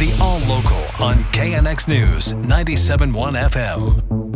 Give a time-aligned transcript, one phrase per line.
[0.00, 4.29] The All Local on KNX News 97.1 FM.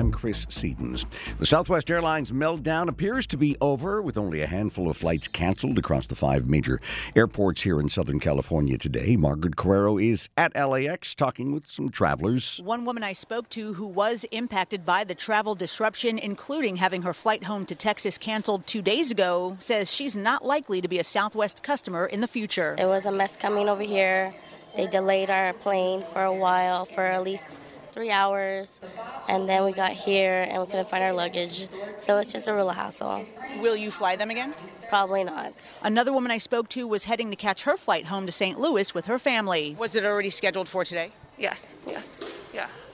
[0.00, 1.04] I'm Chris Sedens.
[1.40, 5.76] The Southwest Airlines meltdown appears to be over, with only a handful of flights canceled
[5.78, 6.80] across the five major
[7.14, 9.16] airports here in Southern California today.
[9.16, 12.62] Margaret Carrero is at LAX talking with some travelers.
[12.64, 17.12] One woman I spoke to who was impacted by the travel disruption, including having her
[17.12, 21.04] flight home to Texas canceled two days ago, says she's not likely to be a
[21.04, 22.74] Southwest customer in the future.
[22.78, 24.34] It was a mess coming over here.
[24.76, 27.58] They delayed our plane for a while, for at least
[27.92, 28.80] three hours,
[29.28, 31.68] and then we got here and we couldn't find our luggage.
[31.98, 33.26] So it's just a real hassle.
[33.60, 34.54] Will you fly them again?
[34.88, 35.74] Probably not.
[35.82, 38.58] Another woman I spoke to was heading to catch her flight home to St.
[38.58, 39.76] Louis with her family.
[39.78, 41.12] Was it already scheduled for today?
[41.38, 42.28] Yes, yes, yeah.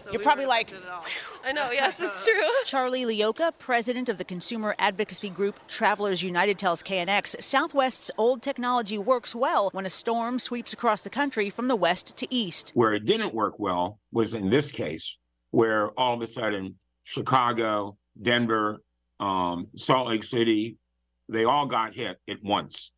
[0.06, 1.04] So You're we probably like, affected at all.
[1.44, 2.48] I know, yes, it's true.
[2.64, 8.98] Charlie Leocha, president of the consumer advocacy group Travelers United, tells KNX Southwest's old technology
[8.98, 12.70] works well when a storm sweeps across the country from the west to east.
[12.74, 15.18] Where it didn't work well was in this case,
[15.50, 18.82] where all of a sudden Chicago, Denver,
[19.18, 20.76] um, Salt Lake City,
[21.28, 22.92] they all got hit at once.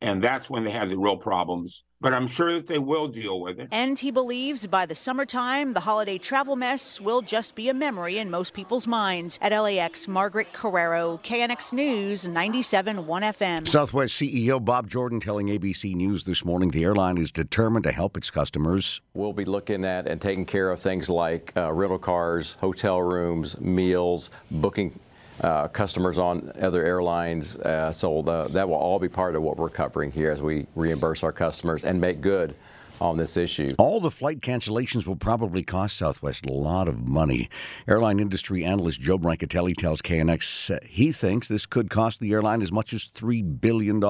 [0.00, 1.82] And that's when they had the real problems.
[2.02, 3.68] But I'm sure that they will deal with it.
[3.70, 8.18] And he believes by the summertime, the holiday travel mess will just be a memory
[8.18, 9.38] in most people's minds.
[9.40, 13.68] At LAX, Margaret Carrero, KNX News, 97.1 FM.
[13.68, 18.16] Southwest CEO Bob Jordan telling ABC News this morning the airline is determined to help
[18.16, 19.00] its customers.
[19.14, 23.60] We'll be looking at and taking care of things like uh, rental cars, hotel rooms,
[23.60, 24.98] meals, booking
[25.42, 27.56] uh, customers on other airlines.
[27.56, 30.66] Uh, so the, that will all be part of what we're covering here as we
[30.74, 32.54] reimburse our customers and make good
[33.00, 33.68] on this issue.
[33.78, 37.50] All the flight cancellations will probably cost Southwest a lot of money.
[37.88, 42.70] Airline industry analyst Joe Brancatelli tells KNX he thinks this could cost the airline as
[42.70, 44.00] much as $3 billion.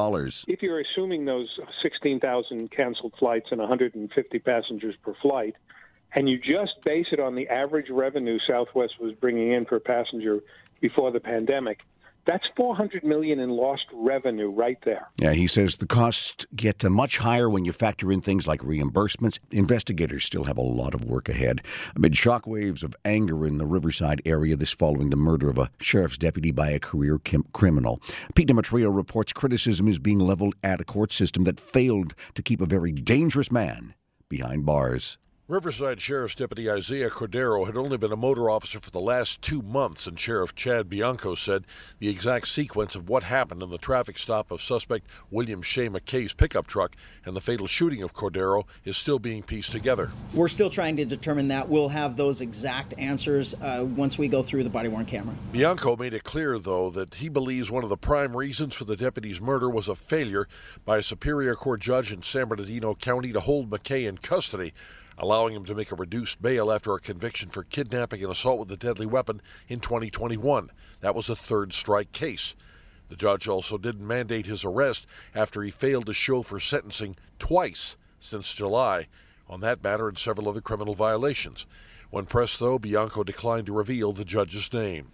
[0.46, 1.48] If you're assuming those
[1.82, 5.56] 16,000 canceled flights and 150 passengers per flight,
[6.14, 10.40] and you just base it on the average revenue Southwest was bringing in per passenger
[10.80, 11.80] before the pandemic,
[12.24, 15.08] that's 400 million in lost revenue right there.
[15.18, 19.40] Yeah, he says the costs get much higher when you factor in things like reimbursements.
[19.50, 21.62] Investigators still have a lot of work ahead.
[21.96, 26.18] Amid shockwaves of anger in the Riverside area, this following the murder of a sheriff's
[26.18, 28.00] deputy by a career kim- criminal.
[28.36, 32.60] Pete Demetrio reports criticism is being leveled at a court system that failed to keep
[32.60, 33.94] a very dangerous man
[34.28, 35.18] behind bars.
[35.52, 39.60] Riverside Sheriff's Deputy Isaiah Cordero had only been a motor officer for the last two
[39.60, 41.66] months, and Sheriff Chad Bianco said
[41.98, 46.32] the exact sequence of what happened in the traffic stop of suspect William Shea McKay's
[46.32, 46.96] pickup truck
[47.26, 50.10] and the fatal shooting of Cordero is still being pieced together.
[50.32, 51.68] We're still trying to determine that.
[51.68, 55.34] We'll have those exact answers uh, once we go through the body worn camera.
[55.52, 58.96] Bianco made it clear, though, that he believes one of the prime reasons for the
[58.96, 60.48] deputy's murder was a failure
[60.86, 64.72] by a Superior Court judge in San Bernardino County to hold McKay in custody
[65.22, 68.72] allowing him to make a reduced bail after a conviction for kidnapping and assault with
[68.72, 70.68] a deadly weapon in 2021.
[71.00, 72.56] That was a third strike case.
[73.08, 77.96] The judge also didn't mandate his arrest after he failed to show for sentencing twice
[78.18, 79.06] since July
[79.48, 81.66] on that matter and several other criminal violations.
[82.10, 85.12] When pressed, though, Bianco declined to reveal the judge's name.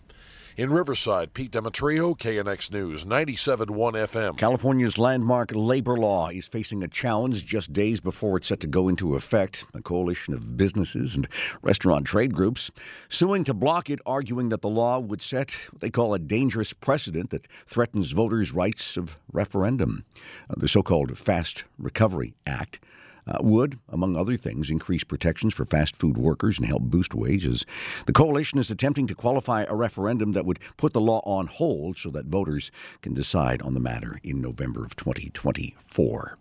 [0.59, 4.37] In Riverside, Pete Demetrio, KNX News, 97.1 FM.
[4.37, 8.89] California's landmark labor law is facing a challenge just days before it's set to go
[8.89, 9.67] into effect.
[9.73, 11.29] A coalition of businesses and
[11.63, 12.73] restaurant trade groups
[13.09, 16.73] suing to block it, arguing that the law would set what they call a dangerous
[16.73, 20.05] precedent that threatens voters' rights of referendum.
[20.51, 22.81] Uh, the so called Fast Recovery Act
[23.29, 27.67] uh, would, among other things, increase protections for fast food workers and help boost wages.
[28.07, 31.97] The coalition is attempting to qualify a referendum that would put the law on hold
[31.99, 32.71] so that voters
[33.03, 36.39] can decide on the matter in November of 2024.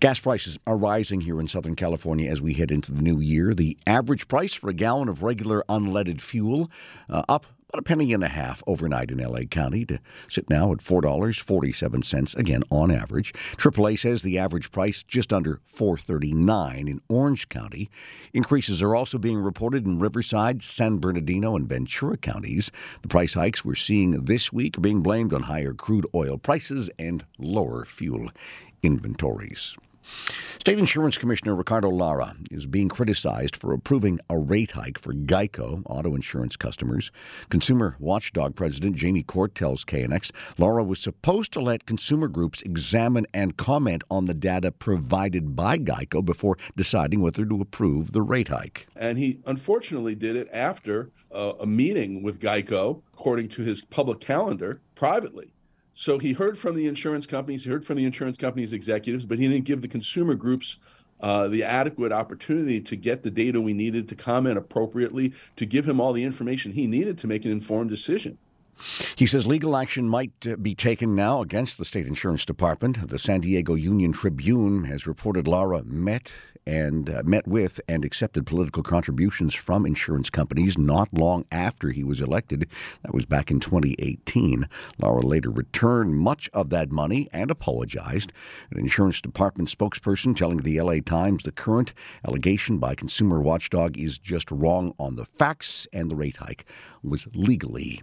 [0.00, 3.54] Gas prices are rising here in Southern California as we head into the new year.
[3.54, 6.70] The average price for a gallon of regular unleaded fuel
[7.08, 9.98] uh, up about a penny and a half overnight in LA County to
[10.28, 13.34] sit now at $4.47 again on average.
[13.56, 17.90] AAA says the average price just under 4.39 in Orange County.
[18.32, 22.70] Increases are also being reported in Riverside, San Bernardino, and Ventura counties.
[23.02, 26.88] The price hikes we're seeing this week are being blamed on higher crude oil prices
[27.00, 28.30] and lower fuel
[28.84, 29.76] inventories.
[30.58, 35.82] State Insurance Commissioner Ricardo Lara is being criticized for approving a rate hike for Geico
[35.86, 37.12] auto insurance customers.
[37.50, 43.26] Consumer Watchdog President Jamie Court tells KNX Lara was supposed to let consumer groups examine
[43.32, 48.48] and comment on the data provided by Geico before deciding whether to approve the rate
[48.48, 48.88] hike.
[48.96, 54.18] And he unfortunately did it after uh, a meeting with Geico, according to his public
[54.18, 55.52] calendar, privately.
[55.98, 59.38] So he heard from the insurance companies, he heard from the insurance companies executives, but
[59.38, 60.76] he didn't give the consumer groups
[61.22, 65.88] uh, the adequate opportunity to get the data we needed to comment appropriately, to give
[65.88, 68.36] him all the information he needed to make an informed decision.
[69.16, 73.08] He says legal action might uh, be taken now against the state insurance department.
[73.08, 76.30] The San Diego Union Tribune has reported Lara met
[76.66, 82.02] and uh, met with and accepted political contributions from insurance companies not long after he
[82.02, 82.68] was elected.
[83.02, 84.68] That was back in 2018.
[84.98, 88.32] Lara later returned much of that money and apologized.
[88.70, 91.94] An insurance department spokesperson telling the LA Times the current
[92.26, 96.64] allegation by Consumer Watchdog is just wrong on the facts and the rate hike
[97.02, 98.02] was legally